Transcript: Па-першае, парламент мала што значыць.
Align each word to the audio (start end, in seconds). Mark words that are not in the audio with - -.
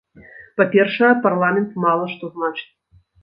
Па-першае, 0.59 1.09
парламент 1.27 1.77
мала 1.85 2.05
што 2.13 2.31
значыць. 2.39 2.67